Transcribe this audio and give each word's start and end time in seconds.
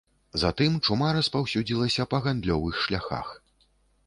Затым 0.43 0.79
чума 0.87 1.09
распаўсюдзілася 1.17 2.09
па 2.15 2.21
гандлёвых 2.25 2.81
шляхах. 2.87 3.27